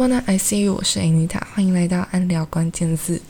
[0.00, 3.20] Bona I see you，我是 Anita，欢迎来到安聊关键字。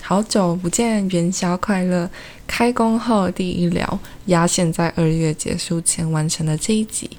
[0.00, 2.08] 好久不见，元宵快乐！
[2.46, 7.10] 开工后第一聊，压线在二月结束前完成了这一集。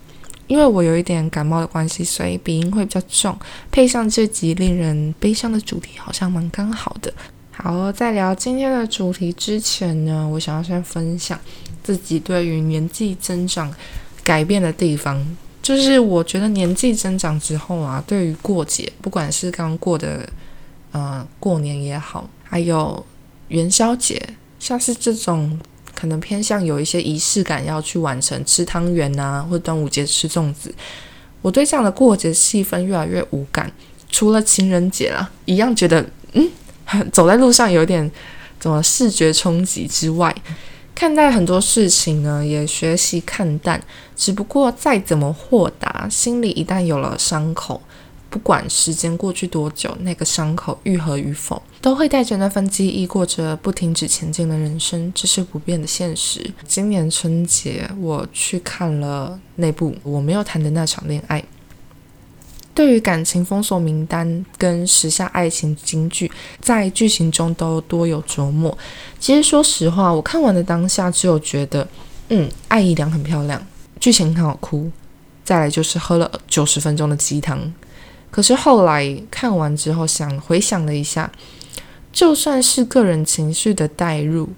[0.48, 3.38] 因为我有一点感冒的关系，所以鼻音会比较重，
[3.70, 7.14] 配上这集令人悲伤的主题，好像蛮刚好的。
[7.52, 11.40] 好，在聊今天的主题之前呢，我想要先分享
[11.84, 13.72] 自己对于年纪增长
[14.24, 15.24] 改变的地方。
[15.66, 20.24] 就是我觉得年纪增长之后啊，对于过节，不管是刚过的，
[20.92, 23.04] 呃，过年也好，还有
[23.48, 24.22] 元宵节，
[24.60, 25.60] 像是这种
[25.96, 30.72] 可能偏向有一些仪式感要去完成，吃汤圆啊，或端午节吃粽子，
[31.42, 33.72] 我对这样的过节气氛越来越无感。
[34.12, 36.48] 除了情人节啦，一样觉得嗯，
[37.12, 38.12] 走在路上有点
[38.60, 40.32] 怎么视觉冲击之外。
[40.96, 43.84] 看待很多事情呢，也学习看淡。
[44.16, 47.82] 只不过再怎么豁达，心里一旦有了伤口，
[48.30, 55.12] 不管时间过去多久，那个伤口愈合与否，都会带着那份记忆，过着不停止前进的人生。
[55.14, 56.50] 这是不变的现实。
[56.66, 61.44] 今年春节，我去看了那部我没有谈的那场恋爱。
[62.76, 68.78] 对于感情封锁名单跟时下爱情金句，在剧情中都多有琢磨。
[69.18, 71.88] 其实说实话，我看完的当下只有觉得，
[72.28, 73.66] 嗯，爱姨良很漂亮，
[73.98, 74.92] 剧情很好哭。
[75.46, 77.74] 再来就是喝了九十分钟的鸡汤。
[78.30, 81.32] 可是后来看完之后，想回想了一下，
[82.12, 84.50] 就算是个人情绪的代入，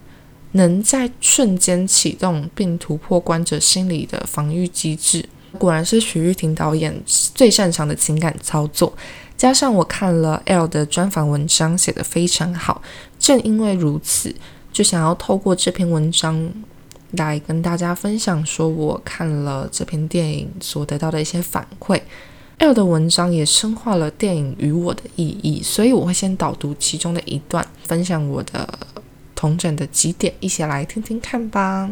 [0.54, 5.30] 能在瞬间启动并突破观者心理的防御机制。
[5.58, 8.94] 果然是徐玉婷导演最擅长的情感操作，
[9.36, 12.82] 加上我看了 L 的专访文章，写得非常好。
[13.20, 14.34] 正因为如此，
[14.72, 16.50] 就想要透过这篇文章
[17.12, 22.00] 来跟大家分享，说我看了这篇电影所得到的一些反馈。
[22.60, 28.68] L 的文章也深化了电影与我的意义，所以我会先导读其中的一段，分享我的
[29.36, 31.88] 同整的几点，一起来听听看吧。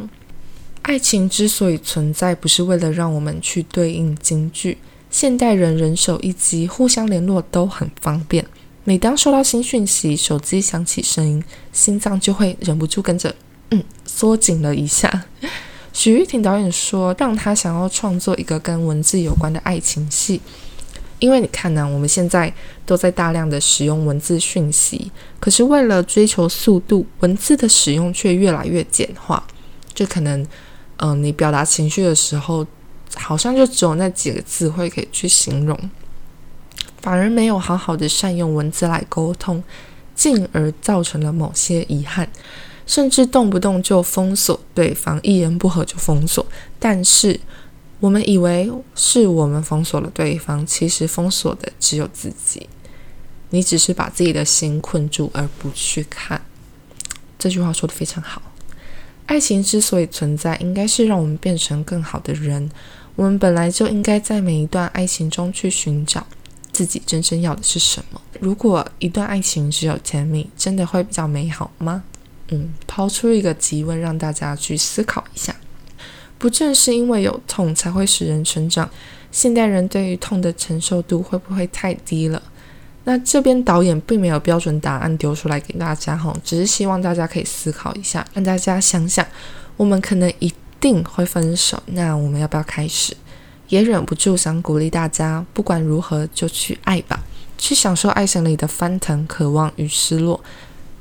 [0.85, 4.77] 爱情之所以存在，不是为了让我们去对应京剧。
[5.09, 8.45] 现代人人手一机，互相联络都很方便。
[8.83, 11.43] 每当收到新讯息，手机响起声音，
[11.73, 13.33] 心脏就会忍不住跟着
[13.71, 15.25] 嗯缩紧了一下。
[15.91, 20.39] 许玉婷导演说，让他想要创作一个跟文字有关的爱情戏，
[21.17, 22.53] 因为你看呢，我们现在
[22.85, 29.43] 都在大量的使用文字讯息，可是为了追求速度，文字的使用却越来越简化，
[29.91, 30.45] 这可能。
[30.97, 32.65] 嗯，你表达情绪的时候，
[33.15, 35.77] 好像就只有那几个字会可以去形容，
[37.01, 39.63] 反而没有好好的善用文字来沟通，
[40.15, 42.29] 进而造成了某些遗憾，
[42.87, 46.45] 甚至动不动就封锁对方，一言不合就封锁。
[46.79, 47.39] 但是
[47.99, 52.69] 我们以为是我们封锁了对方，其实封锁的只有自己。
[53.51, 56.41] 你只是把自己的心困住，而不去看。
[57.37, 58.41] 这句话说的非常好。
[59.25, 62.69] 爱情之所以存在，应该是让我们变成更好的人。
[63.15, 66.25] 我们本来就应该在每一段爱情中去寻找
[66.71, 68.21] 自己真正要的是什么。
[68.39, 72.03] 如果一段爱情只有甜蜜，真的会比较美好吗？
[72.49, 75.55] 嗯，抛出一个疑问，让大家去思考一下。
[76.37, 78.89] 不正是因为有痛，才会使人成长？
[79.31, 82.41] 现代人对于痛的承受度会不会太低了？
[83.05, 89.25] 那这边导演并没有标准答案丢出来给大家哈，只是希望大家可以思考一下，让大家想想，
[89.77, 93.15] 我们可能一定会分手，那我们要不要开始？
[93.69, 97.23] 也忍不住想鼓励大家，不管如何就去爱吧，
[97.57, 100.39] 去享受爱情里的翻腾、渴望与失落。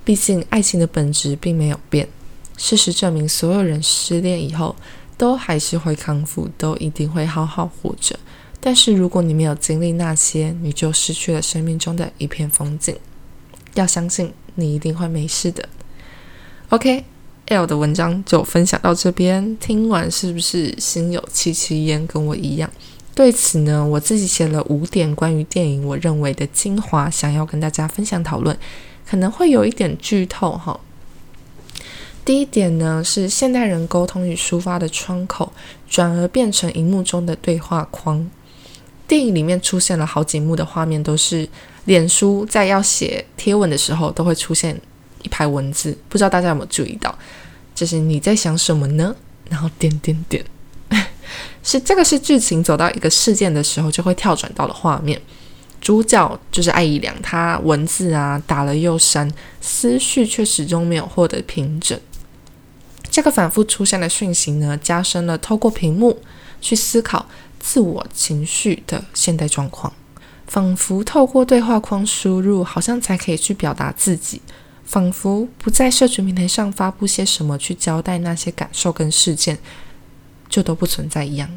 [0.04, 2.06] 毕竟爱情的本质并没有变，
[2.58, 4.76] 事实证明，所有人失恋以后
[5.16, 8.18] 都还是会康复，都一定会好好活着。
[8.66, 12.96] 但是如果你没有经历那些，你就失去了生命中的一片风景。
[13.74, 15.68] 要相信你一定会没事的。
[16.70, 22.06] OK，L 的文章就分享到这边，听完是不是心有戚戚焉？
[22.06, 22.70] 跟我一样。
[23.14, 28.56] 对此呢，我自己写了五点关于电影我认为的精华，想要跟大家分享讨论，
[29.06, 30.80] 可能会有一点剧透哈。
[32.24, 35.52] 第一点呢，是现代人沟通与抒发的窗口，
[35.86, 38.30] 转而变成荧幕中的对话框。
[39.06, 41.48] 电影里面出现了好几幕的画面，都是
[41.84, 44.80] 脸书在要写贴文的时候，都会出现
[45.22, 47.16] 一排文字，不知道大家有没有注意到？
[47.74, 49.14] 就是你在想什么呢？
[49.50, 50.44] 然后点点点，
[51.62, 55.20] 是这个是剧情走到一个事件的时候就会跳转到的画面。
[55.80, 59.30] 主角就是艾怡良，他文字啊打了又删，
[59.60, 61.98] 思绪却始终没有获得平整。
[63.10, 66.18] 这个反复出现的讯息呢，加深了透过屏幕
[66.62, 67.26] 去思考。
[67.66, 69.90] 自我情绪的现代状况，
[70.46, 74.42] 仿佛透过对话框输入，好像才可以去表达自己。
[74.84, 79.58] 仿佛不在社群平台上发布些什么去交代那些感受跟事件，
[80.46, 81.48] 就都不存在一样。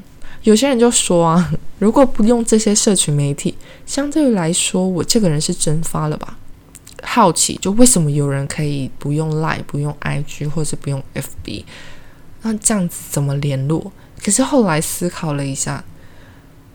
[0.44, 3.54] 有些人就说啊，如果不用这些社群媒体，
[3.86, 6.38] 相对来说，我这个人是蒸发了吧？
[7.04, 11.66] 好奇，就为什么有人可以不用 Line、不用 IG 或是不用 FB？
[12.44, 13.92] 那这样子怎么联络？
[14.24, 15.84] 可是后来思考了一下，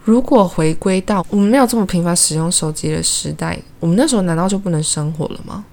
[0.04, 5.64] 如果回归到我们没有这么频繁使用手机的时代，我们那时候难道就不能生活了吗？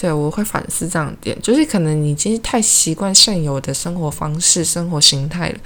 [0.00, 5.58] 对，我会反思这样点，就是可能你其实太习惯现有的生活方式、生活形态了。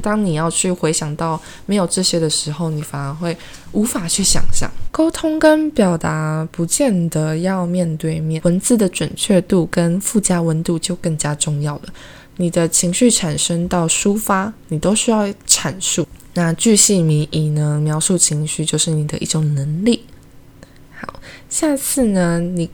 [0.00, 3.36] 当你要去回想到没有这些的时候，你反而会
[3.72, 4.70] 无法去想象。
[4.92, 11.82] 沟通跟表达不见得要面对面，文字的准确度跟附加温度就更加重要了。
[12.40, 16.08] 你的情绪产生到抒发，你都需要阐述。
[16.32, 17.78] 那巨细靡遗呢？
[17.78, 20.04] 描述情绪就是你的一种能力。
[20.98, 22.70] 好，下次呢，你。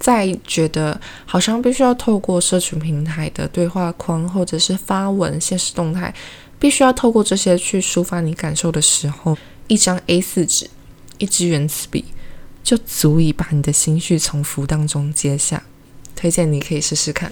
[0.00, 6.14] 再觉得好像必须要透过社群平台的对话框，或者是发文、现实动态，
[6.58, 9.36] 必须要透过这些去抒发你感受的时候，
[9.68, 10.70] 一张 A 四纸、
[11.18, 12.06] 一支原子笔，
[12.64, 15.62] 就足以把你的心绪从浮当中接下。
[16.16, 17.30] 推荐你可以试试看。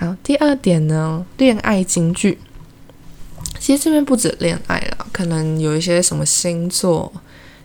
[0.00, 2.38] 好，第二点呢，恋爱金句。
[3.58, 7.12] 其实这边不止恋爱了，可能有一些什么星座。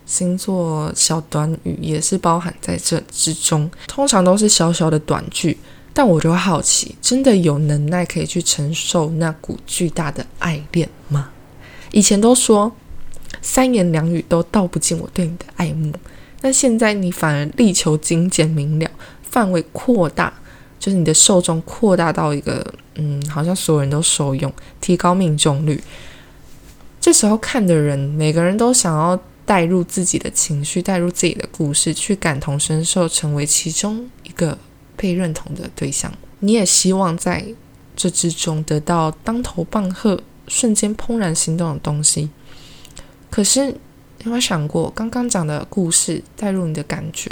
[0.04, 5.56] 星座小短语也是包含在这之中，通常都是小小的短句，
[5.94, 11.30] 但我就好奇，真的有能耐可以去承受那股巨大的爱恋吗？
[11.90, 12.70] 以前都说
[13.40, 15.90] 三言两语都道不尽我对你的爱慕，
[16.42, 18.90] 但现在你反而力求精简明了，
[19.22, 20.32] 范围扩大，
[20.78, 25.82] 就是你的受众扩大到一个，嗯，好像所有人都受用，提高命中率。
[27.00, 29.18] 这时候看的人，每个人都想要。
[29.46, 34.58] 带入自己的情绪，带入自己的故事，去感同身受，成为其中一个
[34.96, 36.12] 被认同的对象。
[36.40, 37.46] 你也希望在
[37.94, 42.28] 这之中得到当头棒喝、瞬间怦然心动的东西。
[43.30, 43.74] 可是，有
[44.24, 47.30] 没有想过，刚刚讲的故事带入你的感觉，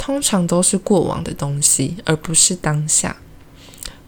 [0.00, 3.14] 通常都是过往的东西，而不是当下。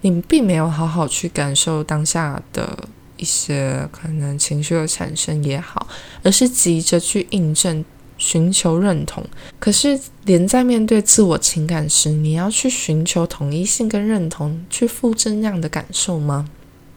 [0.01, 2.89] 你并没有好好去感受当下的。
[3.19, 5.87] 一些可能情绪的产生也好，
[6.25, 7.85] 而是急着去印证、
[8.19, 9.25] 寻求认同。
[9.61, 16.49] 可是，连在面对自我情感时，你要去寻求统一性跟认同，去复制那样的感受吗？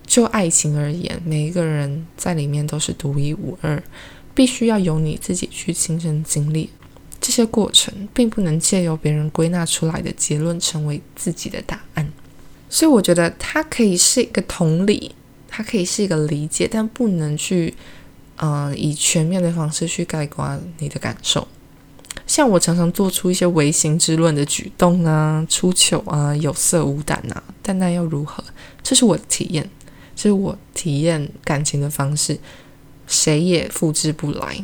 [0.07, 3.83] 就爱情而言，每一个人在里面都是独一无二，
[4.33, 6.71] 必须要由你自己去亲身经历
[7.25, 12.07] 这些过程，并不能借由别人归纳出来的结论成为自己的答案。
[12.69, 15.15] 所以，我觉得它可以是一个同理。
[15.47, 17.73] 它可以是一个理解，但不能去，
[18.35, 21.47] 呃，以全面的方式去概括你的感受。
[22.27, 28.43] 像我常常做出一些唯心之论的举动啊，出糗啊，有色无胆啊，但那又如何？
[28.83, 29.67] 这是我的体验，
[30.15, 32.37] 这是我体验感情的方式，
[33.07, 34.63] 谁也复制不来。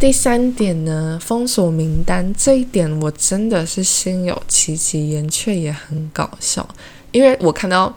[0.00, 6.66] 第三点呢，封锁名单这一点，我真的是心有戚戚焉，却也很搞笑，
[7.12, 7.92] 因为我看到。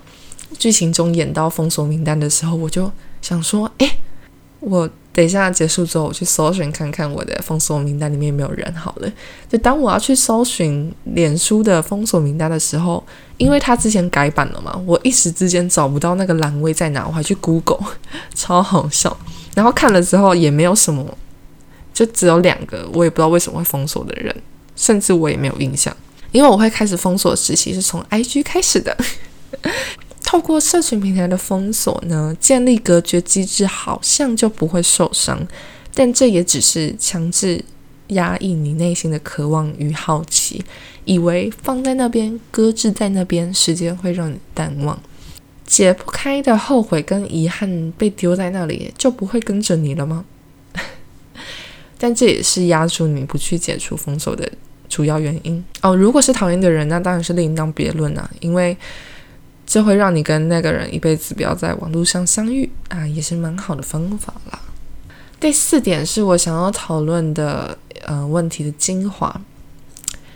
[0.59, 3.89] 剧情中演到封锁名单的时候，我就想说：“诶，
[4.59, 9.11] 我等一下结束之后，我去搜寻看看我的封锁名单里面有没有人。”好了，
[9.49, 13.01] 就当我要去搜寻脸书的封锁名单的时候，
[13.37, 17.79] 因为他之前改版了嘛，我一时之间找不到那个栏位在哪，我还去 Google，
[18.35, 19.15] 超好笑。
[19.55, 21.17] 然后看了之后也没有什么，
[21.93, 24.35] 就只有两个，我也不知道为什么会封锁的人，
[24.75, 25.95] 甚至我也没有印象，
[26.31, 28.95] 因为我会开始封锁时期是从 IG 开始的。
[30.23, 35.45] 透过社群平台的封锁呢，建立隔绝机制，好像就不会受伤，
[35.93, 37.61] 但这也只是强制
[38.07, 40.63] 压抑你内心的渴望与好奇，
[41.03, 44.97] 以为放在那边搁置在那边，时间会让你淡忘，
[45.65, 50.23] 解不开的后悔跟遗憾被丢在那里，就不会跟着你了吗？
[52.01, 54.51] 但这也是压住你不去解除封锁的
[54.89, 55.95] 主要原因哦。
[55.95, 58.75] 如果是讨厌的人，那当然是另当别论啊，因为。
[59.63, 64.59] 这会让你跟那个人一辈子不要在网络上相遇啊，也是蛮好的方法啦。
[65.39, 69.39] 第四点是我想要讨论的呃问题的精华：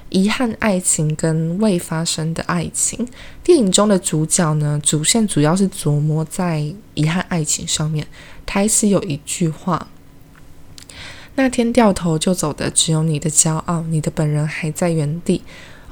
[0.07, 3.05] 遗憾爱情跟未发生的爱情。
[3.43, 8.07] 电影中的主角呢，主线主要是琢磨在遗憾爱情上面。
[8.45, 9.85] 台词有一句话
[11.35, 15.41] ：“那天掉头就走的只有你的骄傲，你的本人还在原地。”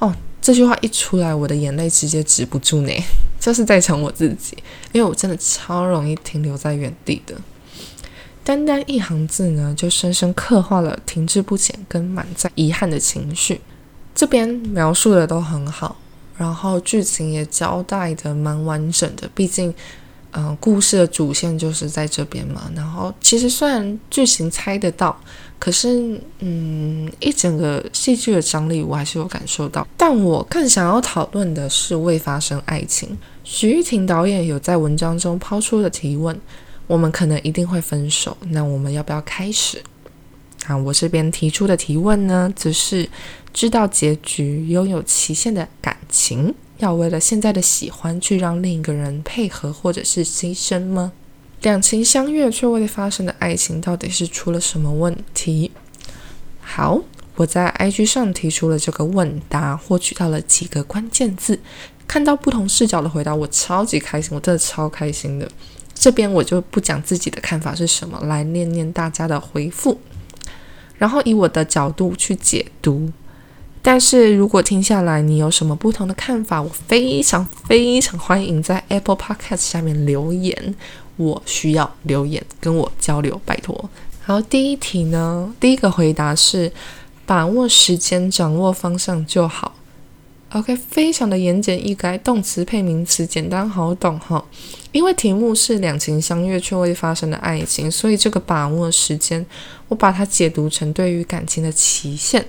[0.00, 0.14] 哦。
[0.40, 2.92] 这句话一出来，我的眼泪直接止不住呢。
[3.40, 4.54] 就是在讲我自己，
[4.92, 7.34] 因为我真的超容易停留在原地的。
[8.44, 13.58] 单单一行字呢，就深深刻画了停滞不前跟满载遗憾的情绪。
[14.14, 15.96] 这边描述的都很好，
[16.36, 19.26] 然后剧情也交代的蛮完整的。
[19.34, 19.74] 毕竟，
[20.36, 22.70] 嗯，故事的主线就是在这边嘛。
[22.74, 25.18] 然后，其实虽然剧情猜得到，
[25.58, 29.86] 可是，嗯，一整个戏剧的张力我还是有感受到。
[29.96, 33.16] 但我更想要讨论的是未发生爱情。
[33.44, 36.38] 徐玉婷导演有在文章中抛出的提问：
[36.86, 39.82] 我们可能一定会分手，那我们要不要开始？
[40.66, 43.08] 啊，我这边提出的提问呢，则是。
[43.54, 46.52] 知道结局，拥有期限的感情，
[46.84, 51.12] 要为了现在的喜欢去让另一个人配合或者是牺牲吗？
[51.62, 55.70] 两情相悦却未发生的爱情，到底是出了什么问题？
[56.60, 57.00] 好，
[57.36, 61.58] 我在 IG 上提出了这个问答，获取到了几个关键字，
[62.06, 65.50] 看到不同视角的回答，我超级开心，我真的超开心的。
[65.94, 69.98] 这边我就不讲自己的看法是什么，来念念大家的回复，
[70.98, 73.10] 然后以我的角度去解读。
[73.86, 80.74] 但是如果听下来你有什么不同的看法，我非常非常欢迎在 Apple Podcast 下面留言，
[81.16, 83.90] 我需要留言跟我交流，拜托。
[84.24, 86.72] 然后第一题呢，第一个回答是
[87.26, 89.76] 把握时间，掌握方向就好。
[90.52, 94.42] OK，非常的言简意赅，动词配名词，简单好懂哈。
[94.92, 99.44] 因为题目是两情相悦却未发生的爱情，所以这个把握时间，
[99.88, 102.46] 我把它解读成对于感情的期限。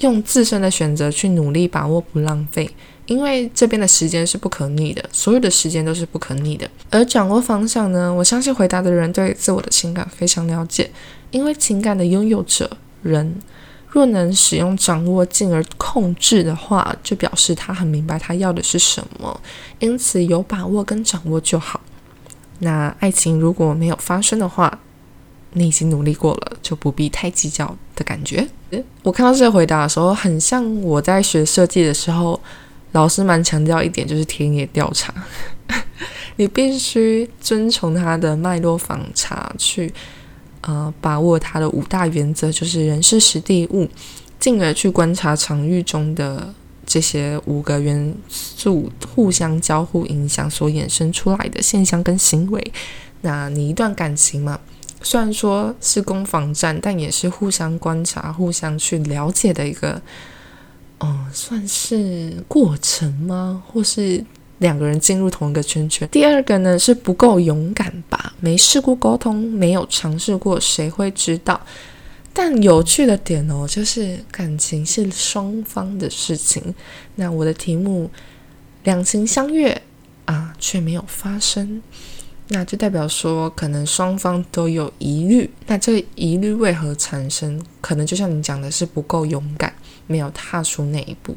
[0.00, 2.68] 用自身的选择去努力把握，不浪费，
[3.06, 6.68] 因为这边的时间是不可逆的，所有的时间都是不可逆的。
[6.90, 8.12] 而掌握方向呢？
[8.12, 10.90] 我相信回答的人对自我的情感非常了解，
[11.30, 12.70] 因为情感的拥有者
[13.02, 13.38] 人
[13.88, 19.40] 若能使用掌握进而控制的话，就表示他很明白他要的是什么，
[19.80, 21.80] 因此有把握跟掌握就好。
[22.60, 24.78] 那爱情如果没有发生的话，
[25.52, 28.46] 你已经努力过了，就不必太计较的感觉。
[29.02, 32.40] 我看到这个回答的时候，很像我在学设计的时候，
[32.92, 35.12] 老师蛮强调一点，就是田野调查。
[36.36, 39.92] 你必须遵从他的脉络访查，去
[40.62, 43.88] 呃把握他的五大原则，就是人事实地物，
[44.38, 46.54] 进而去观察场域中的
[46.86, 52.72] 这些五个元素互相交互影响所衍生出来的现象跟行为。
[53.20, 54.58] 那你一段感情嘛？
[55.02, 60.00] 虽然说是攻防战，但也是互相观察、互相去了解的一个，
[60.98, 63.62] 嗯，算是过程吗？
[63.66, 64.24] 或是
[64.58, 66.06] 两个人进入同一个圈圈？
[66.12, 68.34] 第二个呢是不够勇敢吧？
[68.40, 71.60] 没试过沟通，没有尝试过，谁会知道？
[72.32, 76.74] 但有趣的点哦，就是感情是双方的事情。
[77.16, 78.10] 那我的题目
[78.84, 79.82] 两情相悦
[80.26, 81.82] 啊，却没有发生。
[82.52, 85.48] 那就代表说，可能双方都有疑虑。
[85.66, 87.60] 那这个疑虑为何产生？
[87.80, 89.72] 可能就像你讲的，是不够勇敢，
[90.08, 91.36] 没有踏出那一步。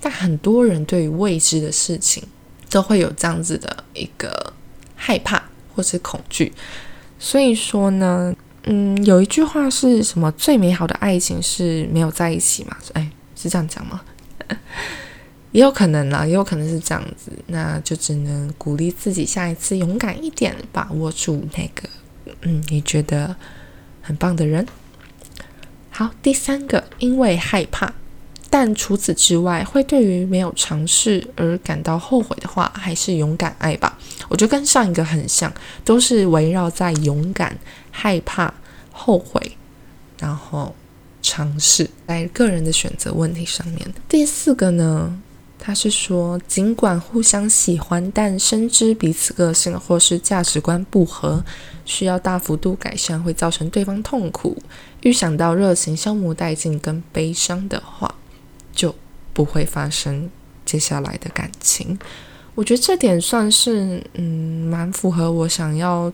[0.00, 2.22] 但很多人对于未知的事情，
[2.70, 4.52] 都会有这样子的一个
[4.94, 5.42] 害怕
[5.74, 6.50] 或是恐惧。
[7.18, 8.34] 所以说呢，
[8.64, 10.32] 嗯，有一句话是什么？
[10.32, 12.76] 最美好的爱情是没有在一起嘛？
[12.94, 14.00] 哎，是这样讲吗？
[15.56, 21.88] 也有可能啦，也有可能是这样子，那就只能鼓励自己下一次勇敢一点，把握住那个
[22.42, 23.34] 嗯你觉得
[24.02, 24.66] 很棒的人。
[25.88, 27.90] 好，第三个，因为害怕，
[28.50, 33.98] 但除此之外，会对于没有尝试而感到后悔的话，还是勇敢爱吧。
[34.28, 35.50] 我觉得跟上一个很像，
[35.86, 37.56] 都是围绕在勇敢、
[37.90, 38.52] 害怕、
[38.92, 39.40] 后悔，
[40.20, 40.74] 然后
[41.22, 43.94] 尝试，在个人的选择问题上面。
[44.06, 45.18] 第四个呢？
[45.66, 51.44] 他是说，尽管互相喜欢，但深知彼此个性或是价值观不合，
[51.84, 54.56] 需要大幅度改善，会造成对方痛苦。
[55.00, 58.14] 预想到热情消磨殆尽跟悲伤的话，
[58.72, 58.94] 就
[59.32, 60.30] 不会发生
[60.64, 61.98] 接下来的感情。
[62.54, 66.12] 我觉得这点算是嗯，蛮符合我想要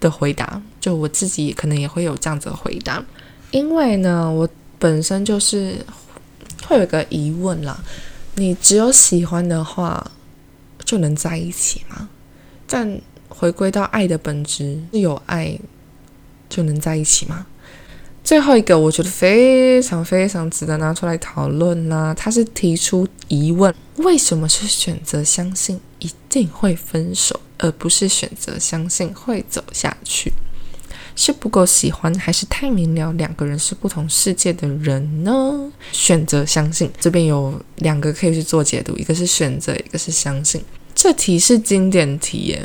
[0.00, 0.60] 的回答。
[0.80, 3.00] 就我自己可能也会有这样子的回答，
[3.52, 4.48] 因为呢，我
[4.80, 5.76] 本身就是
[6.66, 7.78] 会有个疑问啦。
[8.36, 10.10] 你只有喜欢的话，
[10.84, 12.08] 就能在一起吗？
[12.66, 15.58] 但回归到爱的本质，是有爱
[16.48, 17.46] 就能在一起吗？
[18.24, 22.14] 最后一个，我觉得非常非常值得拿出来讨论啦。
[22.14, 30.32] 他是提出疑问：为什么是选择相信一定会分手，而不是选择相信会走下去？
[31.16, 35.70] 是不够喜欢，还是太明了两个人是不同世界的人呢？
[35.92, 40.62] 选择相信，这边有两个可以去做解读，一个是选择，一个是相信。
[40.94, 42.56] 这题是经典题，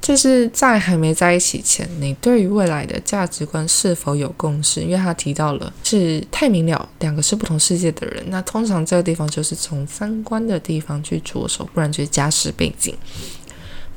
[0.00, 4.80] 就是在还没在一起前，你对于未来的价值观是否有共识？
[4.80, 8.24] 因为他提到了是太明了，两个是不同世界的人。
[8.28, 12.94] 那通常这个地方就是从三观的地方去着手，不然就是家世背景。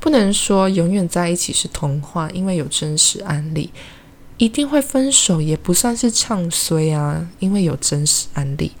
[0.02, 3.70] 不能说永远在一起是童话，因为有真实案例。
[4.36, 8.72] 一定会分手也不算是唱衰啊，因为有真实案例。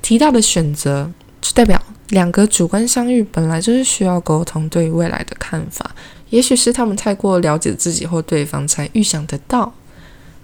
[0.00, 1.12] 提到的选择，
[1.42, 5.94] 就代表两个主观相遇本来就是需要沟通对未来的看法。
[6.30, 9.74] 也许是他们太过了解自己或对方，才预想得到，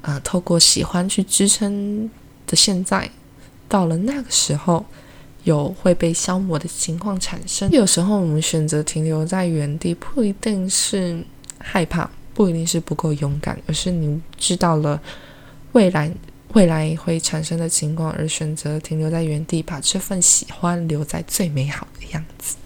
[0.03, 2.11] 啊，透过喜欢去支撑
[2.47, 3.11] 的现在，
[3.67, 4.85] 到了那个时候，
[5.49, 7.71] 有会被消磨的情况产生。
[7.71, 11.25] 有时候我们选择停留在原地，不一定是
[11.59, 15.01] 害怕，不一定是不够勇敢，而是你知道了
[15.73, 16.13] 未来
[16.53, 22.57] 未来会产生的情况，而选择停留在原地，把这份喜欢留在最美好的样子。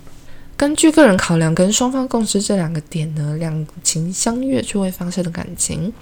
[0.57, 5.93] 根据个人考量跟双方共识这两个点呢，两情相悦就会发生的感情，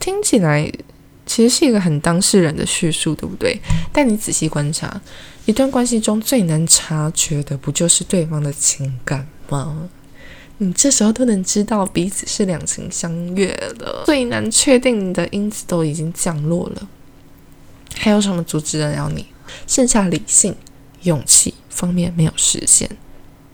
[0.00, 0.70] 听起来
[1.32, 3.58] 其实是一个很当事人的叙述，对不对？
[3.90, 5.00] 但你仔细观察，
[5.46, 9.88] 一段关系中最难察觉的，不就是对方的情感吗？
[10.58, 13.48] 你这时候都能知道彼此是两情相悦
[13.78, 16.86] 了，最难确定的因子都已经降落了，
[17.96, 19.24] 还有什么阻止得了你？
[19.66, 20.54] 剩下理性、
[21.04, 22.90] 勇气方面没有实现。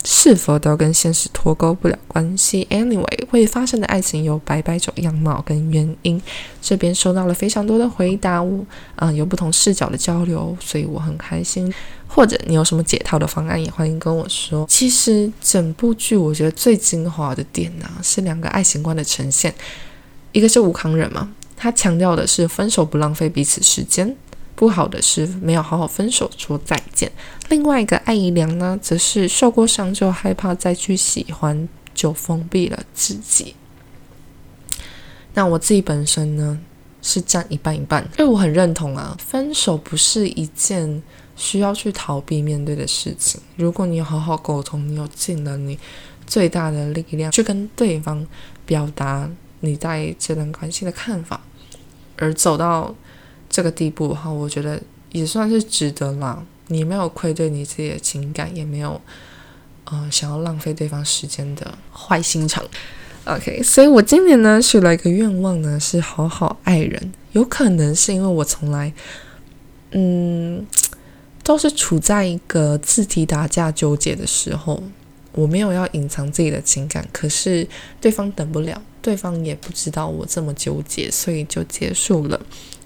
[0.04, 6.20] 是否都跟现实脱钩不了关系？Anyway，会发生的爱情有百百种样貌跟原因。
[6.62, 8.42] 这边收到了非常多的回答，
[8.96, 11.72] 嗯，有不同视角的交流，所以我很开心。
[12.06, 14.64] 或者你有什么解套的方案，也欢迎跟我说。
[14.66, 19.54] 其实整部剧我觉得最精华的点呢，是两个爱情观的呈现。
[20.32, 24.16] 一个是吴康仁嘛，他强调的是分手不浪费彼此时间。
[24.58, 27.12] 不好的是没有好好分手说再见。
[27.48, 33.54] 另外一个艾姨娘呢，则是受过伤就害怕再去喜欢，就封闭了自己。
[35.34, 36.58] 那我自己本身呢，
[37.00, 41.00] 是占一半一半，因为我很认同啊，分手不是一件
[41.36, 43.40] 需要去逃避面对的事情。
[43.54, 45.78] 如果你有好好沟通，你有尽了你
[46.26, 48.26] 最大的力量去跟对方
[48.66, 51.40] 表达你在这段关系的看法，
[52.16, 52.92] 而走到。
[53.48, 54.80] 这个地步哈，我觉得
[55.12, 56.44] 也算是值得啦。
[56.68, 59.00] 你没有愧对你自己的情感，也没有
[59.84, 62.62] 呃想要浪费对方时间的坏心肠。
[63.24, 67.12] OK，所以我今年呢许了一个愿望呢，是好好爱人。
[67.32, 68.92] 有可能是因为我从来
[69.92, 70.66] 嗯
[71.42, 74.82] 都是处在一个自体打架纠结的时候，
[75.32, 77.66] 我没有要隐藏自己的情感，可是
[78.00, 82.38] 对方等不了，对方也不知道我这么纠结，所以就结束了。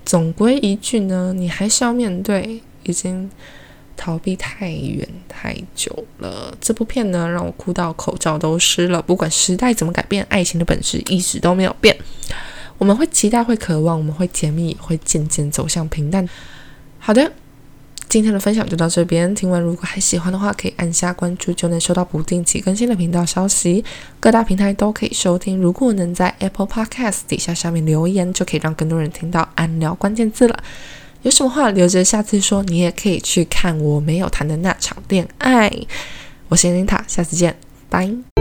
[0.04, 3.30] 总归一句呢，你还是要面对，已经
[3.96, 6.56] 逃避太远太久了。
[6.60, 9.00] 这部片呢，让我哭到口罩都湿了。
[9.00, 11.96] 不管时代怎么改变，爱情的本质一直都没有变。
[12.78, 16.28] 我们会期待，会渴望，我们会甜蜜，会渐渐走向平淡。
[16.98, 17.32] 好的。
[18.12, 23.82] 今天的分享就到这边，听完如果还喜欢的话，可以按下关注，就能收到不定期更新的频道消息。
[24.20, 25.58] 各大平台都可以收听。
[25.58, 30.62] 如果能在 Apple Podcast 底下下面留言，就可以让更多人听到安聊关键字了。
[31.22, 35.72] 有什么话留着下次说，你也可以去看我没有谈的那场恋爱。
[36.48, 37.56] 我是琳塔，下次见，
[37.88, 38.31] 拜。